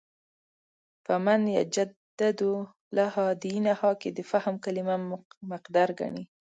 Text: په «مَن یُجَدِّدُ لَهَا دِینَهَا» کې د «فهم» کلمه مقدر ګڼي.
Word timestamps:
په 1.05 1.13
«مَن 1.25 1.41
یُجَدِّدُ 1.57 2.41
لَهَا 2.97 3.27
دِینَهَا» 3.43 3.91
کې 4.01 4.09
د 4.17 4.19
«فهم» 4.31 4.55
کلمه 4.65 4.95
مقدر 5.51 5.87
ګڼي. 5.99 6.23